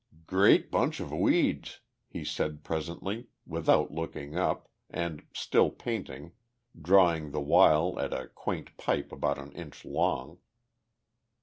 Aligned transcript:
"Great 0.25 0.71
bunch 0.71 0.99
of 0.99 1.11
weeds," 1.11 1.79
he 2.07 2.25
said 2.25 2.63
presently, 2.63 3.27
without 3.45 3.91
looking 3.91 4.35
up, 4.35 4.67
and 4.89 5.23
still 5.31 5.69
painting, 5.69 6.31
drawing 6.81 7.29
the 7.29 7.39
while 7.39 7.99
at 7.99 8.11
a 8.11 8.25
quaint 8.29 8.75
pipe 8.77 9.11
about 9.11 9.37
an 9.37 9.51
inch 9.51 9.85
long. 9.85 10.39